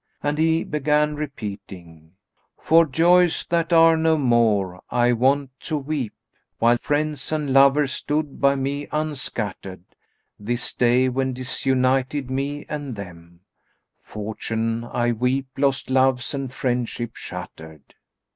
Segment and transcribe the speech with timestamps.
[0.23, 2.13] And he began repeating,
[2.59, 7.91] "For joys that are no more I wont to weep, * While friends and lovers
[7.91, 9.83] stood by me unscattered;
[10.39, 17.15] This day when disunited me and them * Fortune, I weep lost loves and friendship
[17.15, 17.93] shattered."